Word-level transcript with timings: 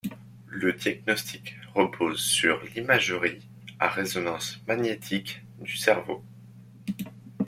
Le 0.47 0.73
diagnostic 0.73 1.57
repose 1.75 2.19
sur 2.23 2.59
l'imagerie 2.73 3.47
à 3.77 3.87
résonance 3.87 4.59
magnétique 4.65 5.43
du 5.59 5.77
cerveau. 5.77 6.23